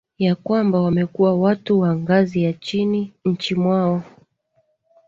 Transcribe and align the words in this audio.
ya 0.17 0.35
kwamba 0.35 0.81
wamekuwa 0.81 1.33
watu 1.39 1.79
wa 1.79 1.95
ngazi 1.95 2.43
ya 2.43 2.53
chini 2.53 3.13
nchi 3.25 3.55
mwao 3.55 4.03